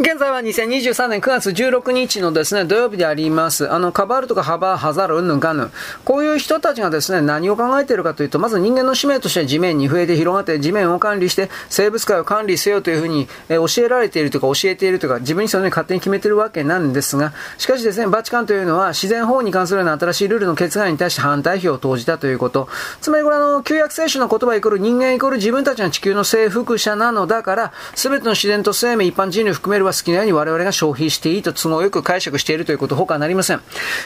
[0.00, 3.68] 現在は2023年9月16日のですね、土曜日であります。
[3.72, 5.72] あの、カバールとかハバー、ハザル、うんぬんかぬ。
[6.04, 22.68] こういう人たちがですね、何を考えているかというと、まず人間の使命として地面に増えて広がって地面を管理して生物界を管理せよというふうに、え教えられているとか教えているとか、自分にそのように勝手に決めているわけなんですが、しかしですね、バチカンというのは自然法に関するような新しいルールの決議に対して反対票を投じたということ。
[23.00, 33.60] つまりこれあの、旧約聖書の言葉イコール人間イコール自分たちの地球の征服者なのだから、すべての自然と生命、一般人類含めるは好きなように我々が消費していいと都合よく解釈しているということ他なりません。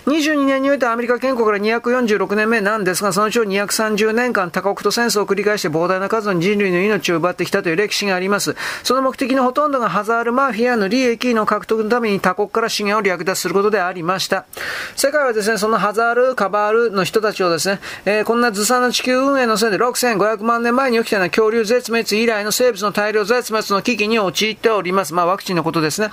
[0.06, 8.56] 22年においてアメリカ建国から246年目なんですが、そのうちを230年間多国と戦争を繰り返して膨大な数の人類の命を奪ってきたという歴史があります。
[8.82, 14.46] その目的のほとんどがハザールマフィアの利益の獲得のために他国から資源を略奪することでありました。
[14.96, 25.14] 世界はですね、そのハザール、カバールの人たちをですね、えー、こんなずさな地球運営のせいで6500万年前に起きたような恐竜絶滅以来の生物の大量絶滅の危機に陥っております。
[25.14, 26.12] まあワクチンのことことですね。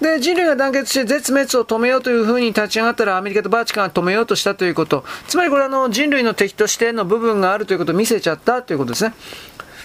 [0.00, 5.04] で、人類が団結して絶滅を止めようというふうに立ち上がったらアメリカとバーチカンが止めようとしたということ。
[5.28, 9.14] つまりこれあの人類の敵としての部分があるということを見せちゃったということですね。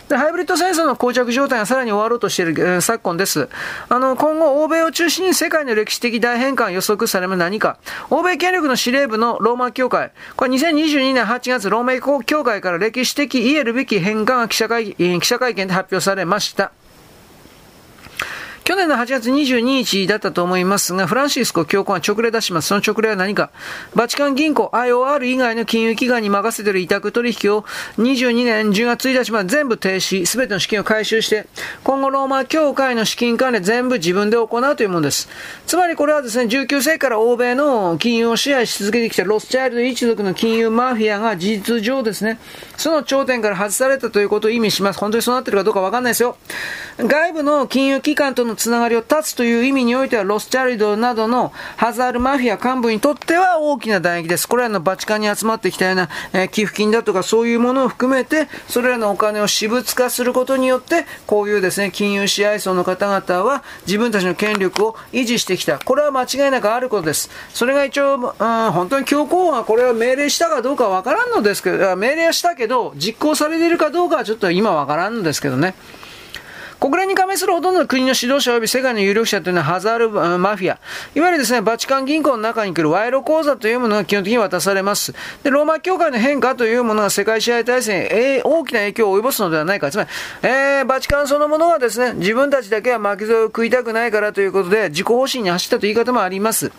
[0.09, 3.47] で、ハイブリッド戦争の膠着状態がさらに終わろうとしている、えー、昨今です。
[3.89, 7.77] あの、今後、欧米を中心に世界の歴史的大変換予測される何か。
[8.09, 10.11] 欧米権力の司令部のローマ教会。
[10.35, 16.71] これ2022年8月、ローマ教会から歴史的言えるべき変換が記者会記者会見で発表されました。
[18.79, 22.69] 去年の8月22日だったと思いますが、フランシスコ教皇が直令出します。
[22.69, 23.51] その直令は何か
[23.93, 27.63] バチカン銀行 IOR 以外の金融機関に任せている委託取引を
[27.97, 31.47] 22年10月1日まで全部停止、すべての資金を回収して、
[31.83, 35.27] 今後ローマ教会の資金管理全部自分で行うというものです。
[35.67, 42.39] つまりこれはですね、19世紀から欧米の金融を支配し続けてきたロスチャイルド一族の金融マフィアが事実上ですね、
[42.77, 44.99] その頂点から外されたということを意味します。
[44.99, 46.37] 本当にそうなってるかどうかわかんないですよ。
[46.97, 54.47] 外部の金融機関とのつながりを断つという意味においては、ロスチャリドなどのハザールマフィア幹部にとっては大きな打撃です。
[54.47, 65.79] これらのバチカンに集まってきたような、えー、寄付金だとかそういうものを含めて、それらのお金を私物化することによって、こういうですね、金融支配層の方々は自分たちの権力を維持してきた。
[65.79, 67.29] これは間違いなくあることです。
[67.53, 75.75] それが一応、うん、本当に教皇がこれを命令したかどうかわからんのですけど、命令はしたけど、実行されているかどうかはちょっと今わからんのですけどね。
[76.79, 80.09] 国連に加盟するほとんどの国の指導者及び世界の有力者というのはハザール
[80.39, 80.79] マフィア、
[81.13, 85.13] いわゆるですね、バチカン銀行の中に来る賄賂口座というものが基本的に渡されます。
[85.43, 89.91] で、ローマ教会の変化というものが世界支配体制に、え、大きな影響を及ぼすのではないか。
[89.91, 90.09] つまり、
[90.43, 96.71] えー、バチカンそのものはですね、自分たちだけは巻き添えを食いたくないからということで、自己方針に走ったという言い方もあります。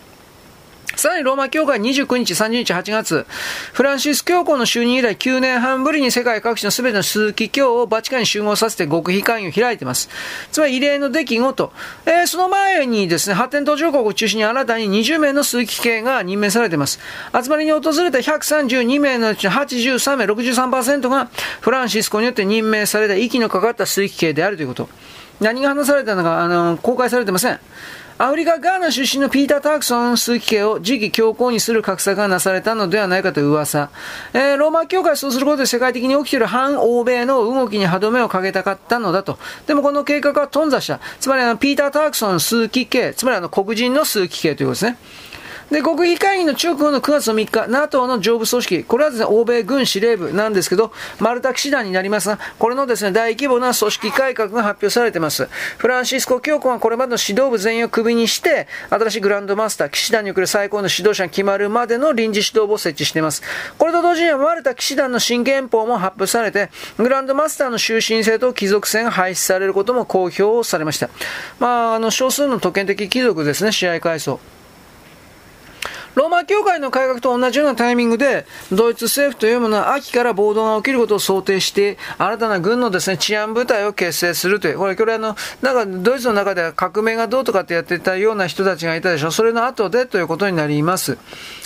[1.01, 3.25] さらにローマ教会29日、30日、8月、
[3.73, 10.09] フランシス教皇の就任以来9年半ぶりに世界各地のすべての鈴木教をバチカンに集合させて極秘会議を開いています。
[10.51, 11.73] つまり異例の出来事。
[12.05, 16.99] えー、その前にですね、発展途上国を中心に新たに20名の鈴木系が任命されています。
[17.33, 24.87] 集まりに訪れた132名のうちの83名、63%がフランシスコによって任命された息のかかった鈴木系であるということ。
[25.39, 27.59] 何が話されたのか、あの、公開されてません。
[28.21, 33.89] アフリカ・ガーナ出身のピーター・タークソン枢機系を次期強行にする格差がなされたのではないかという噂。
[34.35, 39.39] えー、ローマ教会そうすることで世界的に起きている反欧米の動きに歯止めをかけたかったのだと。
[39.65, 40.99] でもこの計画は頓挫した。
[41.19, 44.97] つまりあの、ピーター・タークソン枢機系、つまりあの、黒人の枢機系ということですね。
[45.71, 55.47] で、国費会議の直後の9月の3日、NATO の上部組織、これはですね、欧米軍司令部なんですけど、マルタ騎士団になりますが、これのですね、大規模な組織改革が発表されています。
[55.77, 63.41] フランシスコ教皇はこれまでの指導部全員をクビにして、新しいグランドマスター、騎士団に送る最高の指導者が決まるまでの臨時指導部を設置しています。
[63.77, 71.09] これと同時にはマルタ騎士団の新憲法も発表されて、グランドマスターの終身制と貴族制が廃止されることも公表されました。
[71.59, 74.41] まあ、あの、少数の特権的貴族ですね、試合階層。
[76.15, 89.31] ローマ教会の改革と同じようなタイミングで、ドイツ政府というものは秋から暴動が起きることを想定して、新たな軍のですね、治安部隊を結成するという、これ、これあの、なんかドイツの中では革命がどうとかってやってたような人たちがいたでしょ。
[89.31, 91.17] それの後でということになります。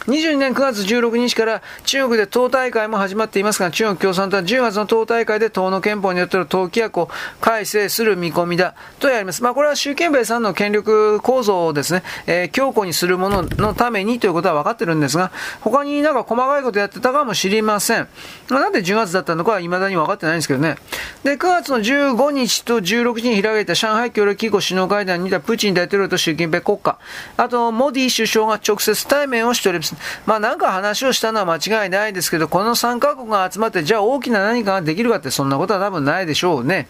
[0.08, 7.10] 22年9月16日から中国で党大会も始まっていますが、中国共産党は10月の党大会で党の憲法によっての党規約を
[7.42, 9.42] 改正する見込みだとやります。
[9.42, 15.32] まあ、これは習近平さんの権力構造をですね、えー、強固にするもののためにということは分かってるんですが、
[15.62, 18.08] 他になんか細かいことやってたかもしれません。
[18.50, 20.76] まあなんで10月だったのかは未だに分かってないんですけどね。
[21.24, 27.00] で、9月の15日と16日に開かれた上海協力機構首脳会談にいたプーチン大統領と習近平国家、
[27.38, 29.95] あと、モディ首相が直接対面をしております。
[30.26, 36.88] まあなんか話をしたのは間違いないですけど、この3カ国が集まって、じゃあ大きな何かができるかってそんなことは多分ないでしょうね。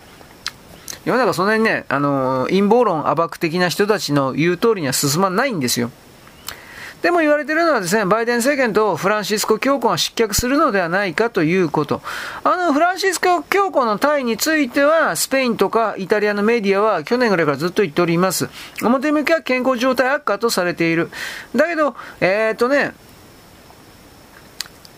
[1.06, 5.92] 世の中そんなにね、あの、陰謀論暴く的な人たちの言う通りには進まないんですよ。
[7.06, 12.02] でも言われているのはですね、バイデン政権とフランシスコ教皇が失脚するのではないかということ。
[12.44, 18.50] あの、フランシスコ教皇の退位については、スペインとかイタリアのメディアは去年ぐらいからずっと言っております。
[18.82, 21.12] 表向きは健康状態悪化とされている。
[21.56, 22.96] だけど、えー、っとね、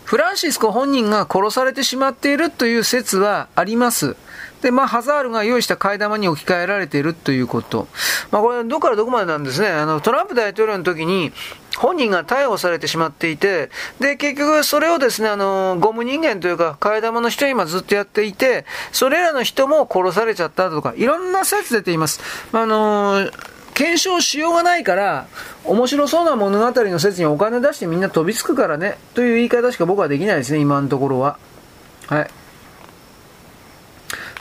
[0.04, 4.16] フランシスコ本人が殺されてしまっているという説はあります。
[4.62, 7.86] で、まあ、ハザールが用意した替え玉に置き換えられているということ。
[8.30, 9.68] まあ、これ、どこからどこまでなんですね。
[9.68, 11.32] あの、トランプ大統領の時に、
[11.78, 13.70] 本人が逮捕されてしまっていて、
[14.00, 22.20] で、結局それをですね、あの、ゴム人間というか、替え玉の人は今ずっとやっていて、それらの人も殺されちゃったとか、いろんな説出ています。
[22.52, 23.30] あの
[23.74, 25.28] 検証しようがないから、
[25.64, 31.38] 面白そうな物語の説にお金出してみんな飛びつくからね、という言い方しか僕はできないですね、今のところは。
[32.08, 32.30] はい。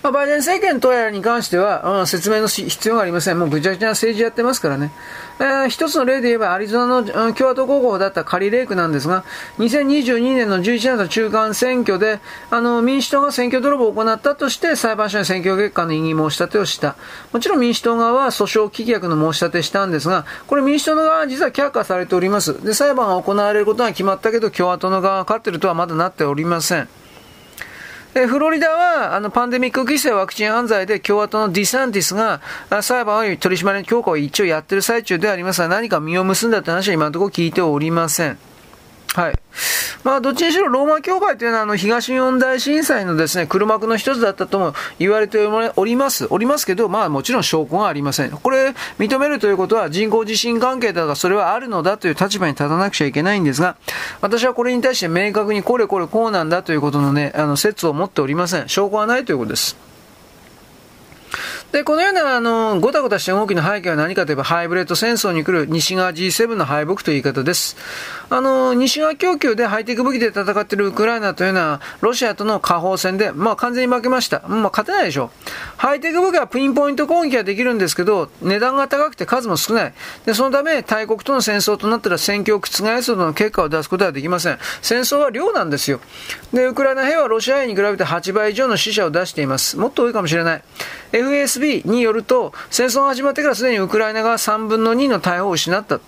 [0.08, 3.40] まあ、バイデン政権とやらに関しては、うん、説明の必要がありません。
[3.40, 4.94] もうぐちゃぐちゃな政治やってますからね。
[5.40, 9.26] えー、一つの例で言えば、アリゾナの、うん、共和党候補だったカリレイクなんですが、
[9.58, 16.96] 2022年の11月の中間選挙で、あの、民主党が選挙泥棒を行ったとして、裁判所に選挙結果の異議申し立てをした。
[17.34, 22.64] もちろん民主党側は訴訟棄却の申し立てしたんですが、これ民主党の側は実は却下されております。
[22.64, 26.88] で、裁判が行われることが決まったけど、共和党の側が勝ってるとはまだなっておりません。
[28.14, 32.42] でフロリダはあのパンデミック規制ワクチン犯罪で共和党のディサンティスが
[32.82, 38.47] 裁判を取り締まり強化を一応やってる最中でありますが何か実を結んだという話は今のところ聞いておりません。
[39.18, 39.34] はい。
[40.04, 45.40] まあ、どっちにしろローマ教会というのは、あの、東日本大震災のですね、黒幕の一つだったとも言われて
[45.76, 46.28] おります。
[46.30, 48.30] おりますけど、まあ、もちろん証拠がありません。
[48.30, 53.76] これ、認めるということは、人工地震関係だが、それはあるのだという立場に立たなくちゃいけないんですが、
[54.22, 58.70] 私はこれに対して明確にこれこれこうなんだということのね、あの、説を持っておりません。
[58.70, 59.87] 証拠はないということです。
[61.72, 67.76] で、このような、あの、ごたごたした動きの背景は何かといえば、ハイブリッド戦争に来る西側 G7 の敗北という言い方です。
[68.30, 74.44] あの、西側供給でハイテク武器で戦っているウクライナというのは、ロシアとの火砲戦で、まあ完全に負けました。
[74.48, 75.30] まあ勝てないでしょう。
[75.76, 79.94] ハイテク武器はピンポイント攻撃はできるんですけど、値段が高くて数も少ない。
[80.26, 84.60] で、そのため、大国との戦争となったら戦況を覆すほどの結果を出すことはできません。
[84.82, 86.00] 戦争は量なんですよ。
[86.54, 89.78] で、ウクライナ兵はロシア兵に比べて8倍以上の死者を出しています。
[89.78, 90.64] もっと多いかもしれない。
[91.12, 96.00] FSB によると、戦争が始まってからすでにウクライナが3分の2の大砲を失った。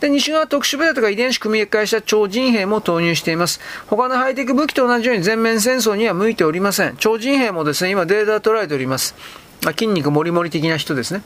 [0.00, 3.60] で、西側特殊部隊とか遺伝子組み換えした超人兵も投入しています。
[3.86, 6.96] 他のハイテク武器と同じように全面戦争には向いておりません。
[6.96, 9.14] 超人兵もですね、今データ捉えております。
[9.62, 11.22] ま、筋肉もりもり的な人ですね。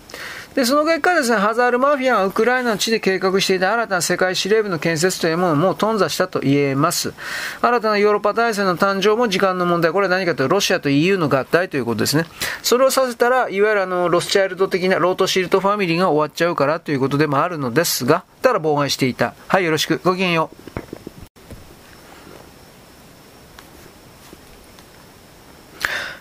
[0.55, 7.13] で、その結果ですね、ハザールマフィアがウクライナの地で計画していた新たな世界司令部の建設というものをもう頓挫したと言えます。
[7.61, 9.93] 新たなヨーロッパ体制の誕生も時間の問題。
[9.93, 12.25] これは何かというと、ロシアと EU の合体ということですね。
[12.63, 19.35] それをさせたら、いわゆるあの、ロスチャイルド的なロートシールドファミリーが終わっちゃうからということでもあるのですが、ただ妨害していた。
[19.49, 20.01] はい、よろしく。
[20.05, 20.51] ごきげんよ
[20.93, 20.94] う。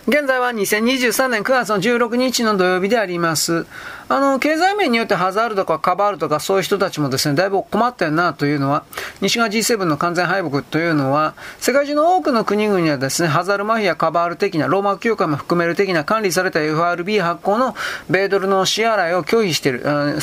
[0.06, 3.64] 現在は2023年9月の16日の土曜日であります。
[4.08, 8.84] あの、経済面によってハザールとかカバールとかそういう人たちもですね、だいぶ困ったよなというのは、
[9.22, 17.74] 西側 G7 の完全敗北というのは、世界中の多くの国々はですね、ハザールマフィア、カバール的な、ローマ教会も含める的な管理された FRB 発行の
[18.10, 19.82] 米ドルの支払いを拒否している、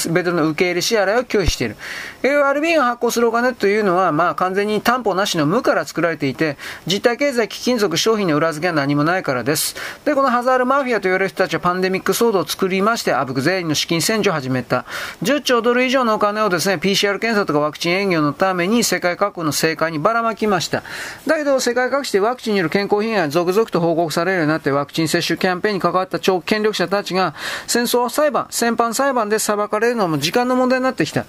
[0.10, 1.76] 米ドルの受け入れ支払いを拒否している。
[2.22, 9.76] FRB が発行するお金というのは、まあ完全に担保なしの無から作られていて、実体経済、貴金属、商品の裏付けは何もないからです。
[10.06, 14.86] で、このハザールマフィアと言われる人たちはパンデミック騒動を作りまして、あぶく全員の資金洗浄を始めた。
[15.24, 20.84] 10兆ドル以上のお金をですね、PCR 検査とかワクチン営業のために世界各国の政界にばらまきました。
[21.26, 27.34] だけど、世界各地でワクチンによる健康被害が続々と報告されるようになって、ワクチン接種キャンペーンに関わった超権力者たちが、
[27.68, 31.26] 戦争裁判、戦犯裁判で裁かれるのも時間の問題になってきた。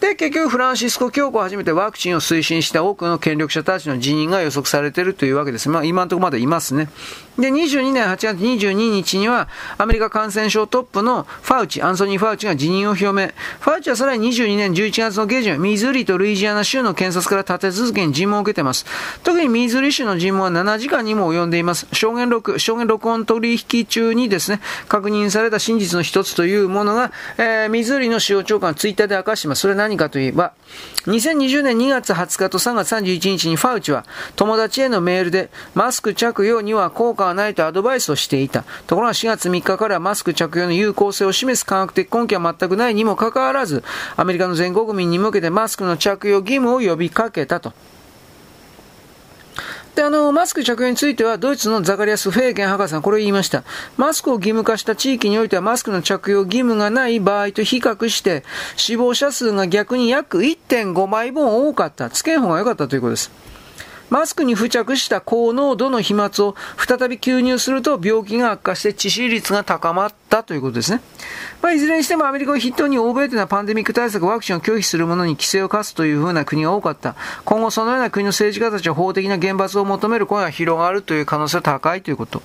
[0.00, 5.68] で、結局、フランシスコ教皇をはじめてワクチンを推進した多くの権力者たちの辞任が予測されているというわけです。
[5.68, 6.88] まあ、今のところまでいますね。
[7.38, 13.12] で、22年8月22日には、アメリカ感染症トップのファウチ、アンソニー・ファウチが辞任を表明。
[13.12, 18.86] ファウチはさらに22年11月の下旬、ミズーリとルイジアナ州の検察から立て続けに尋問を受けています。
[19.22, 21.86] 特にミズーリ州の尋問は7時間にも及んでいます。
[21.92, 29.60] 証言録、証言録音取引中にですね、確認された真実の一つというものが、えー、ミズーリの司法長官ツイッターで明かしています。
[29.60, 30.52] それは何かといえば、
[31.06, 34.04] 2020年2月20日と3月31日にファウチは
[34.36, 38.64] 友達へのメールでマスク着用には効果はないとアドバイスをしていた。
[38.86, 43.84] ところが4月3日からマスク着用の有効性を示す科学的根拠は全くないにもかかわらず、
[44.16, 47.74] アメリカの全国民に向けてマスクの着用義務を呼びかけたと。
[49.94, 53.64] で、あの、マスク着用については、ドイツのザカリアス・フェーゲン博士さん、これを言いました。
[53.96, 58.44] マスクを義務化した地域においては、マスクの着用義務がない場合と比較して、
[58.76, 62.10] 死亡者数が逆に約1.5倍分多かった。
[62.10, 63.47] つけん方が良かったということです。
[64.10, 71.02] マスクに付着した高濃度の飛沫を再び吸入すると病気が悪化して致死率が高まったということですね。
[71.60, 77.16] まあ、いずれにしてもアメリカを筆頭に欧米というのはパンデミック対策、ワクチンを拒否する者に規制を課すというふうな国が多かった。
[77.44, 82.42] 今後そのような国の政治家たちは法的な厳罰を求める声が広がるという可能性は高いということ。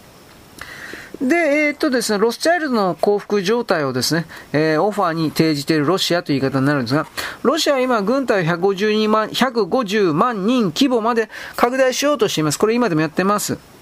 [1.22, 7.06] で、えー、っとですね、ロスチャイルドの降伏状態をですね、えー、オファーに提示しているロシアという言い方になるんですが、
[7.44, 12.60] ロシアは今、軍隊を152万、150万人規模まで拡大しようとしています。
[12.60, 13.73] これ今でもやってます。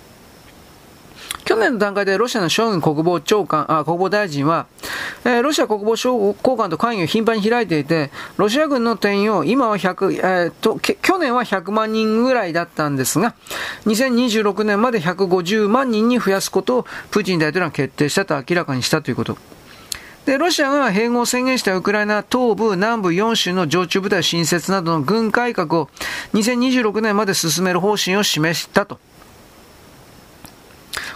[1.45, 4.67] 去年の段階でロシアのショイグ国防長官、あ、国防大臣は、
[5.25, 13.35] えー、ロシア国防省高官と会議を頻繁に開いていて、ロシア軍の定員を今は100、えー、と、去年は100万人ぐらいだったんですが、
[13.85, 19.37] 2026年まで150万人に増やすことをプーチン大統領が決定したと明らかにしたということ。
[20.25, 25.89] で、ロシアが併合を宣言したウクライナ東部、南部4州の常駐部隊新設などの軍改革を
[26.33, 28.99] 2026年まで進める方針を示したと。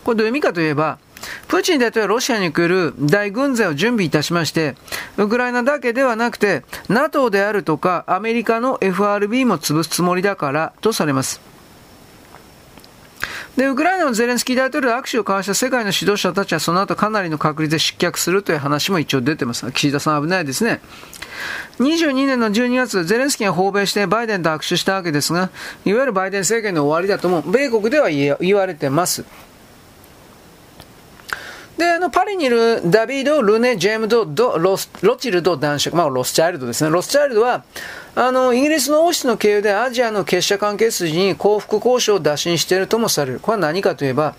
[0.05, 0.99] これどういう意味かといえば、
[1.47, 4.75] プーチン大統領はロシアに来る大軍勢を準備いたしまして、
[5.17, 11.41] ウクライナだけではなくて、NATO であるとか、アメリカの FRB も潰すつもりだからとされます。
[13.57, 19.71] で、ウクライナのゼレンスキー大統領と握手を交わした世界の指導者たちはその後かなりの確率で失脚するという話も一応出てます。
[19.71, 20.81] 岸田さん危ないですね。
[21.79, 25.49] 22年の12月、ゼレンスキーが訪米してバイデンと握手したわけですが、
[25.85, 29.23] いわゆるバイデン政権の終わりだとも、米国では言われてます。
[31.77, 36.89] で、あの、パリにいるダビード・ルネ・ジェームド・ドロスロチルド男爵、まあ、ロスチャイルドですね。
[36.89, 37.63] ロスチャイルドは、
[38.17, 43.41] あの、イギリスの王室の経由でアジアの結社関係筋に幸福交渉を打診しているともされる。
[43.41, 44.35] これは何かといえば、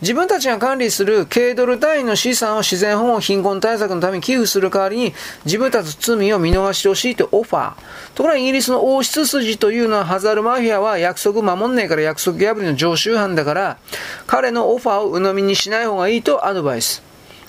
[0.00, 7.74] 自分たちが管理する軽ドル単位の資産を自然保護、貧困対策のために寄付する代わりに、自分たち罪を見逃してほしいとオファー。
[8.14, 13.76] ところがイギリスの王室筋というのは、ハザールマフィアは約束守んねえから約束破りの常習犯だから、
[14.26, 17.07] 彼のオファーを鵜呑みにしない方がいいとアドバイス。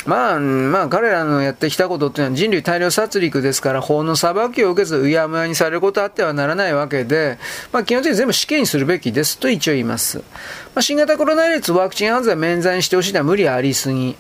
[0.10, 7.38] まあ、まあ、彼らのやってきたことっていうのは人類大量殺戮ですから、法の裁きを受けず、うやむやにされることあってはならないわけで、
[7.72, 10.18] まあ、基本的に全部死刑にするべきですと一応言います。
[10.18, 10.24] ま
[10.78, 14.18] あ、新型コロナウイルスワクチン犯罪免罪にしてほしいのは無理ありすぎ。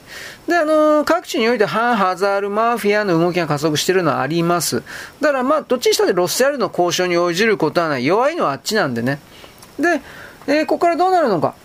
[0.47, 4.83] で、あのー、各地において反ハザールマフィアの動きが加速しているのはあります。
[5.21, 8.05] だからまあ、どっちにしたってロスヤルの交渉に応じることはない。
[8.05, 9.19] 弱いのはあっちなんでね。
[9.79, 10.01] で、
[10.45, 11.55] えー、ここからどうなるのか。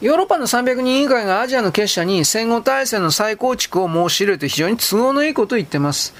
[0.00, 6.14] ヨーロッパの300人委員会がアジアの結社に戦後体制の再構築を申し入れて非常に都合のいいことを言ってます。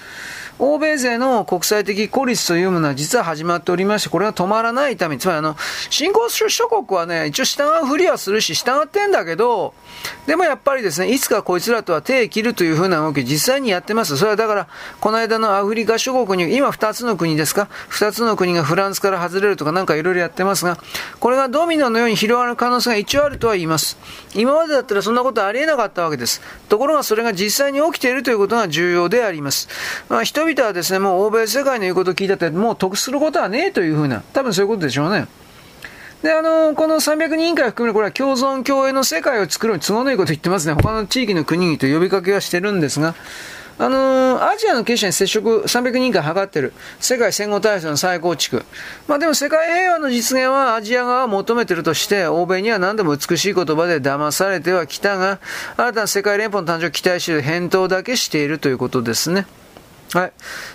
[0.58, 5.56] 欧米勢の国際的孤立というものは実は始まっておりまして、これが止まらないため、つまりあの、
[5.88, 9.72] 新興諸国はね、一応従うふりはするし、従ってんだけど、
[10.26, 14.16] でもやっぱりですね、いつかこいつらとは手を切るというふうな動き実際にやってます。
[14.16, 14.68] それはだから、
[15.00, 20.78] この間のアフリカ諸国に、今2つの国ですか ?2 つの国がフランスから外れるとかなんかいろいろやってますが、
[21.20, 23.96] これがドミノのように広がる可能性が一応あるとは言います。
[24.34, 26.40] 今までだったらそんなことありえなかったわけです。
[26.68, 29.68] ところがそれが実際に起きているということが重要であります。
[30.08, 35.26] まあ、人々はですね、もう欧米世界の言うことを聞いたって、もう得することはねえというふうな、多分そういうことでしょうね。
[36.22, 40.74] で、あの、この300人委員会を含める、これは共存共栄の世界を作るに都合のいいこと言ってますね。
[40.74, 43.14] 他の地域の国々と呼びかけはしてるんですが、
[43.80, 46.72] あの、アジアの経営者に接触300人以下測ってる。
[46.98, 48.64] 世界戦後体制の再構築。
[49.06, 55.38] まあでも世界平和の実現はアジア側は求めてるとして、欧米には何でも美しい言葉で騙されてはきたが、
[55.76, 59.46] 新たな世界連邦の誕生を期待している返答だけしているということですね。
[60.14, 60.32] はい。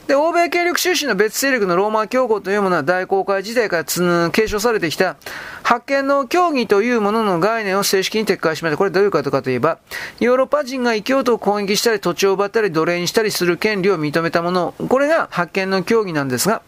[0.08, 5.16] で、欧米権力収支の別勢力のローマ教皇というものは大公開時代から継承されてきた
[5.64, 8.78] 発見の協議というものの概念を正式に撤回しました。
[8.78, 9.80] これどういうことかといえば、
[10.20, 16.62] ヨーロッパ人が異教徒を攻撃したり土地を奪ったり奴隷にしたりする権利を認めたもの、これが発見の協議なんですが、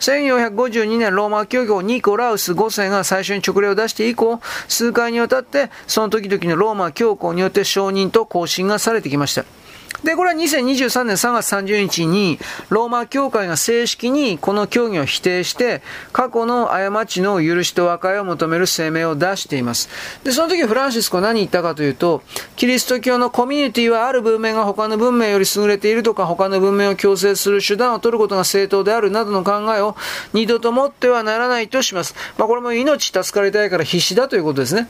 [0.00, 9.44] 1452年ローマ教皇ニコラウス5世が最初に勅令を出して以降、数回にわたってその時々のローマ教皇によって承認と更新がされてきました。
[10.04, 19.88] で、これは2023年3月30日に、ローマ教会が正式にこの教義を否定して、過去の過ちの許しと和解を求める声明を出しています。
[20.22, 22.22] で、その時フランシスコ何言ったかというと、
[22.56, 29.96] キリスト教のコミュニティはある文明が他の文明より優れているとか、他の文明を強制する手段を取ることが正当であるなどの考えを
[30.32, 32.14] 二度と持ってはならないとします。
[32.36, 34.88] まあ、これも命助かりたいから必死だということですね。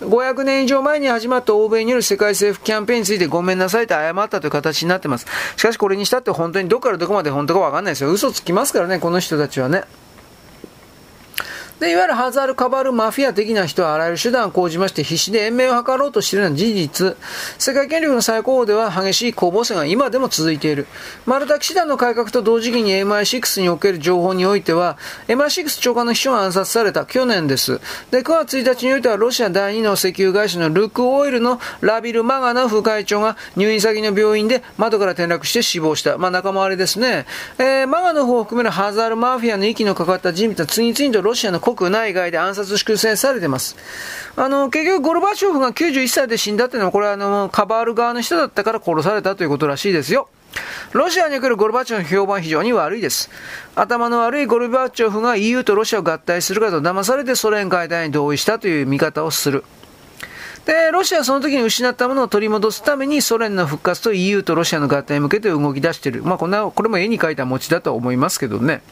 [0.00, 5.26] 500年以上前に始まった欧米による世界政府キャンペーンについてごめんなさいと謝ったという形になってます。
[5.56, 8.12] しかしこれにしたって本当にどこからどこまで本当かわかんないですよ。
[8.12, 9.84] 嘘つきますからね、この人たちはね。
[11.80, 17.16] で、いわゆるハザール・カバル・マフィア的な人はあらゆる手段を講じまして必死で延命を図ろうとしているのは事実。
[17.56, 20.88] 世界権力の最高では激しい攻防戦が今でも続いている。
[21.24, 27.80] マルタ騎士団の改革と同時期に MI6 における情報においては、MI6 長官の秘書が暗殺された去年です。
[28.10, 36.18] で、9月1日においてはロシア第2の石油会社のルックオイルのラビル・マガナ副会長が入院先の病院で窓から転落して死亡した。
[36.18, 37.26] まあ仲間割れですね。
[37.58, 43.76] えー、マガノフを含めるハザール・マフィアの息のかかった人物は次々とロシアの国内外で暗殺粛清されてます。
[44.36, 50.28] あの、結局ゴルバチョフが91歳で死んだっていうのは、これはあの、カバール側の人だったから殺されたということらしいですよ。
[50.92, 53.30] ロシアにおけるゴルバチョフの評判非常に悪いです。
[53.74, 59.64] 頭の悪いゴルバチョフが EU とロシアを合体するかと騙されてソ連解体に同意したという見方をする。
[60.64, 66.22] で、ロシアはその時に失ったものを取り戻すためにソ連の復活と EU とロシアの合体に向けて動き出している。
[66.22, 68.82] まあこんな、これも絵に描いた餅だと思いますけどね。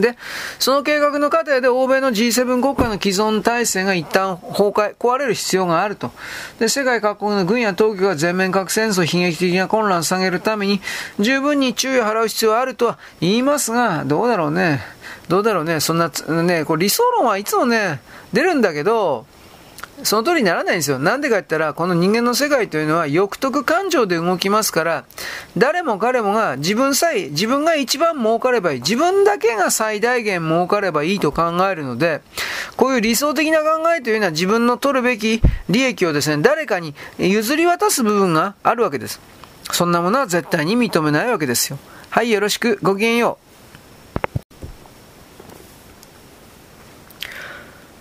[0.00, 0.16] で、
[0.58, 6.12] その計画の過程で欧米の G7 国家の既存体制が一旦崩壊、壊れる必要があると。
[6.58, 10.80] で、世界各国の軍や当局が全面核戦争、悲劇的な混乱を下げるために、
[11.18, 14.80] 十分に注意を払う必要があるとは言いますが、どうだろうね。
[15.28, 15.80] どうだろうね。
[15.80, 16.10] そんな、
[16.42, 18.00] ね、これ理想論はいつもね、
[18.32, 19.26] 出るんだけど、
[20.02, 20.98] その通りにならないんですよ。
[20.98, 25.04] なんでか言ったら、この人間の世界というのは欲得感情で動きますから、
[25.56, 28.80] 誰も彼もが自分さえ、自分が一番儲かればいい。
[28.80, 32.22] 自分だけが最大限儲かればいいと考えるので、
[32.76, 39.20] こういう理想的な考えというのは自分の取るべき利益をですね、誰かに譲り渡す部分があるわけです。
[39.70, 41.78] そんなものは絶対に認めないわけですよ。
[42.10, 42.78] はい、よろしく。
[42.82, 43.53] ごきげんよう。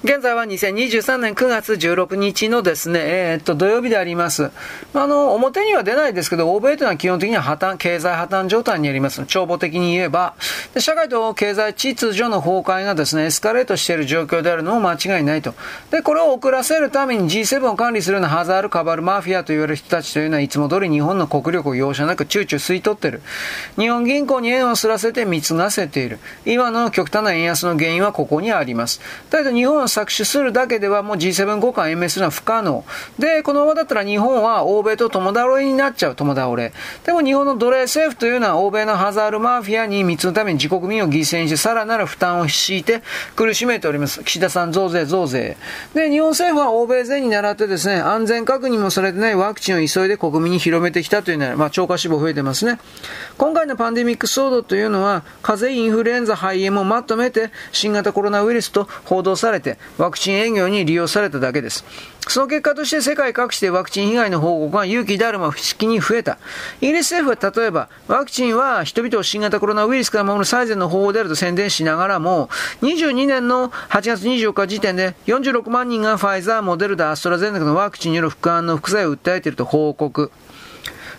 [0.04, 4.52] 現在は2023年9月16日のですね、えー、っと、土曜日であります。
[4.94, 9.26] あの、表には出ないですけど、欧米というのは基本的には破綻、経済破綻状態にあります。
[9.26, 10.34] 帳簿的に言えば、
[10.78, 15.56] 社会と経済秩序の崩壊がですね、エスカレートしている状況であるのも間違いないと。
[15.90, 23.22] で、これを遅らせるために G7 を管理するようなハザール、カバル、マフィアと言われる人たちというのは、いつも通り日本の国力を容赦なくチューチュー吸い取ってる。
[23.78, 26.20] 日本銀行に円をすらせて貢がせている。
[26.46, 29.00] 今の極端な円安の原因はここにあります。
[29.30, 32.84] だけど日本は搾取するだけではもう G7 国間延命するのは不可能。
[33.20, 36.74] で、このままだったら日本は欧米と共倒れになっちゃう、共倒れ。
[37.06, 43.02] でも日本の奴隷政府というのは欧米のハザールマフィアに貢ぐために自国民を犠牲にしてさらなる負担を強いて
[43.36, 44.24] 苦しめております。
[44.24, 45.58] 岸田さん増税増税。
[45.94, 52.80] で、日本政府は欧米勢に倣ってですね、安全確認もされてないワクチンを急いで国民に広めてきたというのは、まあ、超過死亡増えてますね。
[53.38, 61.86] 今回のパンデミック騒動というのは、風邪、インフルエンザ、肺炎もまとめて新型コロナウイルスと報道されて、ワクチン営業に利用されただけです。
[62.28, 66.38] その結果として世界各地でワクチン被害の報告が勇気であるま不思議に増えた。
[66.80, 72.50] イギリス政府は例えば、ワクチンは人々を新型コロナウイルスから守る最善の方法であると宣伝しながらも、
[72.82, 80.32] 22年の8月24日時点で46万人がファイザー、モデルダ、アストラゼネカのワクチンによる副反応、副作用を訴えていると報告。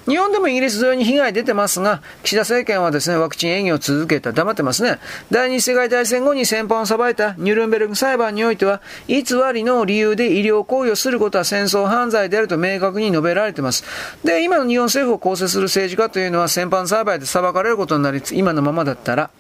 [0.07, 4.33] 日本でもイギリス同様に被害出てますが、岸田政権はですね、ワクチン営業を続けた。
[4.33, 4.99] 黙ってますね。
[5.31, 13.85] 第二次世界大戦後に戦犯を裁いたニュルンベルグ裁判においては、偽りの理由で医療行為をすることは戦争犯罪であると明確に述べられています。
[14.25, 19.31] で、今の日本政府を構成する政治家というのは戦犯裁判で裁かれることになり、今のままだったら、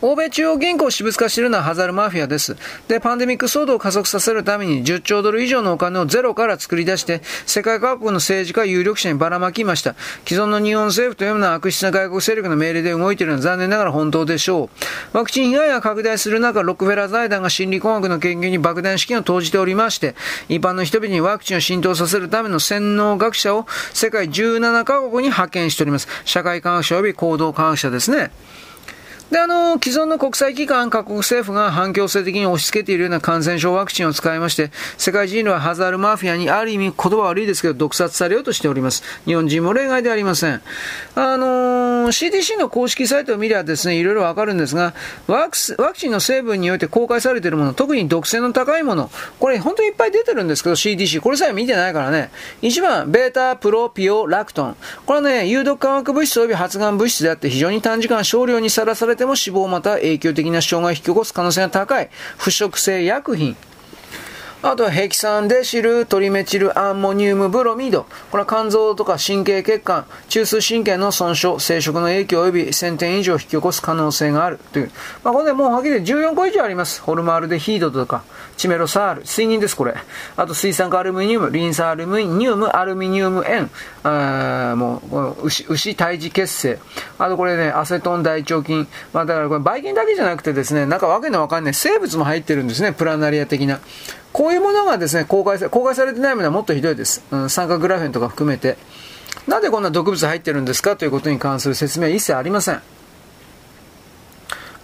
[0.00, 2.56] 欧米中央銀行を私物化しているのはハザルマフィアです。
[2.88, 9.94] で、パンデミック騒動を加速させるために10兆ドル以上のお金をゼロから作り出して、世界各国の政治家有力者にばらまきました。
[10.26, 14.70] 既存の日本政府というのは悪質な外国勢力の命令で動いているのは残念ながら本当でしょ
[15.12, 15.16] う。
[15.16, 20.14] ワクチン被害が拡大する中、ロックフェラー財団が心理工学の研究に爆弾資金を投じておりまして、
[20.48, 26.08] 一般の人々にワクチンを浸透させるための洗脳学者を世界17カ国に派遣しております。
[26.24, 28.30] 社会科学者及び行動科学者ですね。
[29.34, 39.02] で、あの、既存の国際機関、各国政府が反強制的に押し付けているような感染症ワクチンを使いまして、世界人類はハザールマフィアにある意味言葉悪いですけど、毒殺されようとしております。
[39.24, 40.62] 日本人も例外でありません。
[41.16, 44.94] あの CDC の公式サイトを見ればですね、いろいろわかるんですが、
[45.26, 52.30] ワクワクチンの成分において公開されているもの、特に毒性の高いもの、これ本当にいっぱい出てるんですけど、CDC、これさえ見てないからね。
[52.62, 54.76] 1番、ベータプロピオラクトン。
[55.06, 63.56] これはね、有毒化学物質及び発がん物質であって非常に短時間少量にさらされてても死亡または影響的な障害を引き起こす可能性が高い腐食性薬品。
[64.66, 68.06] あとはヘキサンデシル、トリメチルアンモニウムブロミド。
[68.30, 74.90] これは肝臓とか神経血管、中枢神経の損傷、生殖の影響及び1000点以上引き起こす可能性があるという。
[75.22, 77.02] まあ、これでもうはっきり14個以上あります。
[77.02, 78.24] ホルマールデヒードとか、
[78.56, 79.96] チメロサール、水銀です、これ。
[80.34, 83.70] あと水酸化アルミニウム、リン酸アルミニウム、アルミニウム塩、
[84.02, 85.02] あも
[85.42, 86.78] う牛、牛胎児血清。
[87.18, 88.88] あとこれね、アセトン大腸菌。
[89.12, 93.80] まあだからこれ、ばい菌だけじゃなくてですね、なんかわけのわかんない生物も入ってるんですね、プラナリア的な。
[94.34, 97.24] こういうものがですね、公開さ公開されてないものはもっとひどいです。
[97.30, 98.76] うん、酸化グラフェンとか含めて。
[99.46, 102.82] なんでこんな毒物入ってるんですかということに関する説明は一切ありません。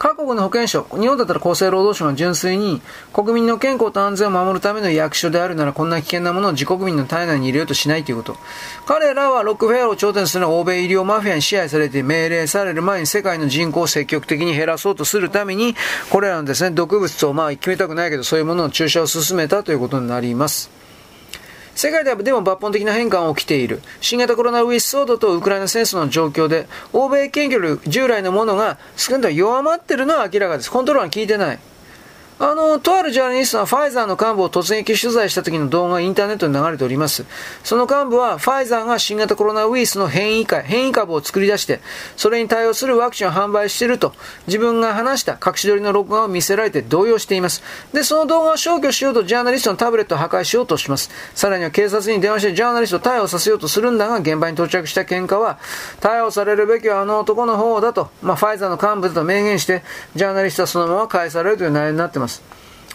[0.01, 2.81] 各国の保健省、日本だったら厚生労働省が純粋に
[3.13, 8.37] 国民の健康と安全を守るための役所であるならこんな危険なものを自国民の体内に入れようとしないということ。
[8.87, 15.77] 彼らはロックフェアを頂点する欧米医療マフィアに支配されて命令される前に世界の人口を積極的に減らそうとするために、
[16.09, 20.80] これらのですね、毒物をまあ決めたくないけどそういうものの注射を進めたということになります。
[21.81, 23.81] 世界ではでも抜本的な変化が起きている。
[24.03, 30.71] 新型コロナウイルス騒動とウクライナ戦争の状況で、欧米権力従来のものが少なくとも弱まっているのは明らかです。
[30.71, 31.59] コントロールは効いてない。
[32.43, 37.27] あの、とあるジャーナリストはファイザーの幹部を突撃取材した時の動画がインターネットに流れております。
[37.63, 41.81] その幹部は、ファイザーが新型コロナウイルスの変異株、変異株を作り出して、
[42.17, 44.15] それに対応するワクチンを販売していると、
[44.47, 47.63] 自分が話した隠し撮りの録画を見せられて動揺しています。
[47.93, 51.11] で、その動画を消去しようとジャーナリストのタブレットを破壊しようとします。
[51.35, 55.59] さらには警察に電話してジャーナリストを逮捕させようとするんだが、現場に到着した結果は、
[56.01, 59.83] 逮捕されるべきはあの男の方だと、まあ、ファイザーの幹部だと明言して、
[60.15, 62.30] ジャーナリストはそのまま返されるという内容になっています。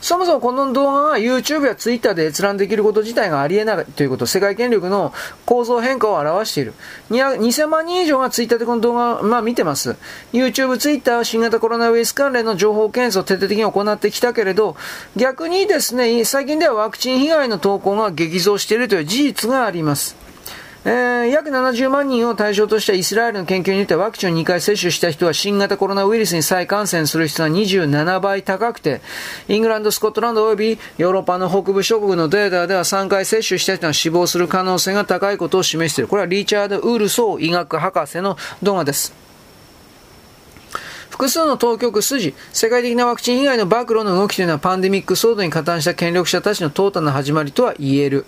[0.06, 5.14] そもそもこの動画が YouTube や Twitter で閲覧できること自体がありえないということ、世界権力の
[5.48, 6.76] 構造変化を表している。
[7.10, 9.96] 2000万人以上が Twitter でこの動画を、まあ、見てます。
[10.32, 14.76] YouTube、Twitter は新型コロナウイルス関連の情報検査を徹底的に行ってきたけれど、
[15.16, 20.25] 逆にですね、最近ではワクチン被害の投稿が激増しているという事実があります。
[20.88, 29.02] えー、約70万人を対象としたイスラエルの研究によってワクチンを2回接種した人は新型コロナウイルスに再感染する人は27倍高くて、
[29.48, 36.08] イングランド、スコットランド及びヨーロッパの北部諸国のデータでは3回接種した人が死亡する可能性が高いことを示している。
[36.08, 39.12] これはリチャード・ウールソー医学博士の動画です。
[41.10, 48.28] 複数の当局筋、世界的なワクチン以外の暴露の動きというのはパンデミック騒動に加担した権力者たちの淘汰な始まりとは言える。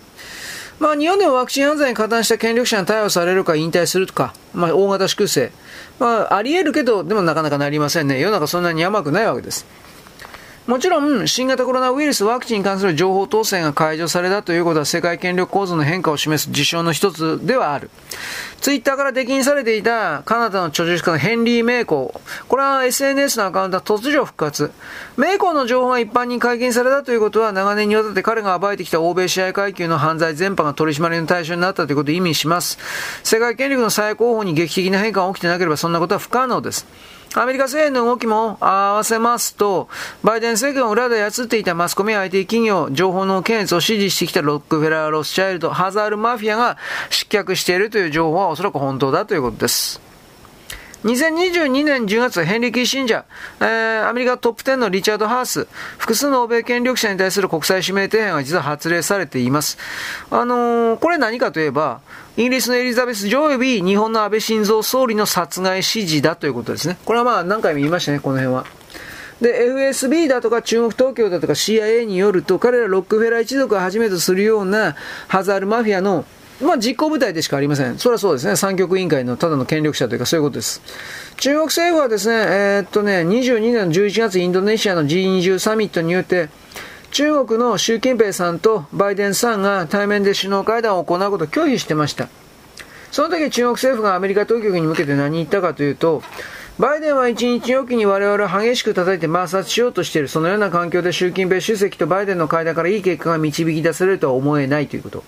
[0.78, 5.50] まあ、日本でもワクチン犯罪に加担した権力者に逮捕されるか引退するとか、まあ、大型粛清。
[5.98, 8.20] まあ、あり得るけど、でもなかなかなりませんね。
[8.20, 9.66] 世の中そんなに甘くないわけです。
[10.68, 17.88] もちろん、新型コロナウイルスワクチンに関する情報統制が解除されたということは世界権力構造の変化を示す事象の一つではある。
[18.60, 22.44] ツイッターから出禁されていたカナダの著述家のヘンリー・メイコー。
[22.48, 24.70] これは SNS のアカウントは突如復活。
[25.16, 32.78] メイコーの情報が一般に解禁されたということは長年にわたって彼が暴いてきた欧米支配階級の犯罪全般が取り締まりの対象になったということを意味します。
[33.22, 36.86] 世界権力の最高峰に劇的な変化が起きてなければそんなことは不可能です。
[37.34, 39.88] アメリカ政府の動きも合わせますと、
[40.22, 46.78] バイデン政権を裏で操っていたマスコミや IT 企業、情報の検閲を支持してきたロックフェラー・ロスチャイルド、ハザール・マフィアが
[47.10, 50.07] 失脚しているという情報はおそらく本当だということです。
[51.04, 53.24] 2022年10月、ヘンリ・キー信者、
[53.60, 59.78] えー、アメリカトップ10のリチャード・ハース、複数の欧米権力者に対する国際指名手配が実は発令されています。
[60.30, 62.00] あのー、これ何かといえば、
[62.36, 66.98] イギリスのエリザベス女王及び日本の安倍晋三総理の殺害指示だということですね。
[67.04, 68.64] これはまあ何回も言いましたね、この辺は。
[69.40, 74.96] で、FSB だとか中国当局だとか CIA によると、彼らロックフェラー一族をはじめとするような
[75.28, 76.24] ハザールマフィアの
[76.60, 77.98] まあ、実行部隊でしかありません。
[77.98, 78.56] それはそうですね。
[78.56, 80.82] 三極委員会のただの権力者というかそういうことです。
[81.36, 86.48] 中国政府はですね、えー、っとね、22年の11月インドネシアの G20 サミットによって、
[87.12, 92.28] 中国の習近平さんとバイデンさんが対面で首脳会談を行うことを拒否してました。
[93.12, 96.22] その時中国政府がアメリカ当局に向けて何言ったかというと、
[96.78, 100.28] バイデンは一日おきに我々を激しく叩いて抹殺しようとしている。
[100.28, 105.24] そのような環境で習近平主席とバイデンの会談からいい結果が導き出されるとは思えないということ。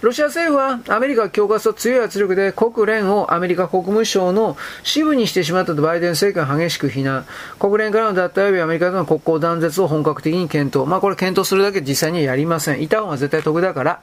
[0.00, 7.26] ロシア政府はアメリカ強化と強い圧力で国連をアメリカ国務省の支部にしてしまったとバイデン政権は激しく非難。
[7.58, 10.86] 国連からの脱退及びアメリカとの国交断絶を本格的に検討。
[10.86, 12.82] まあこれ検討するだけ実際にはやりません。
[12.82, 14.00] いた方が絶対得だから。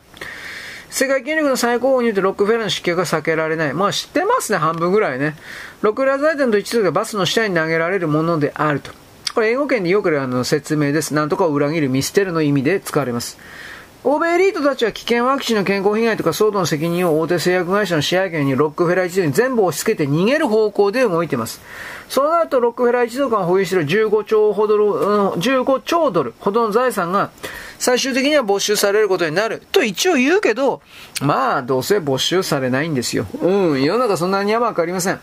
[0.89, 3.73] 世界権力の最高峰によってロックフェラーの失脚が避けられない。
[3.73, 5.37] まあ知ってますね、半分ぐらいね。
[5.81, 8.91] ロックフェラー財団と一族がバスの下に投げられるものであると。
[9.33, 11.13] これ英語圏でよくあの説明です。
[11.13, 13.37] なんとかを裏切る見捨てるの意味で使われます。
[14.07, 21.59] 欧米エリートたちは危険ワクチンの健康被害とか騒動の責任を大手製薬会社の支配権にロックフェラー一族に全部押し付けて逃げる方向で動いています。
[22.09, 27.31] そうなるとロックフェラー一族が保有している15兆ほどの、15兆ドルほどの財産が
[27.79, 30.81] 最終的には没収されることになると一応言うけど、
[31.21, 33.25] まあどうせ没収されないんですよ。
[33.41, 35.19] うん、世の中そんなにはわかりません。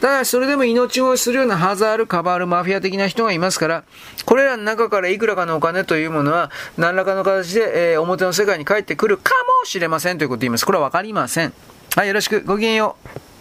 [0.00, 3.84] ただそれでも命乞いするようなハザール、カバール、マフィア的な人がいますから、
[4.24, 10.66] これらの中からいくらかのお金というものは何らかの形で、えー、表の世界に帰ってくるかもしれませんということを言います。
[10.66, 11.52] これはわかりません。
[11.94, 12.42] はい、よろしく。
[12.42, 13.31] ごきげんよう。